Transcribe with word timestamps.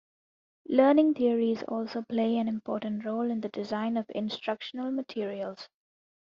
Learning 0.67 1.13
theories 1.13 1.61
also 1.67 2.01
play 2.01 2.37
an 2.39 2.47
important 2.47 3.05
role 3.05 3.29
in 3.29 3.39
the 3.39 3.49
design 3.49 3.97
of 3.97 4.07
instructional 4.15 4.89
materials. 4.91 5.69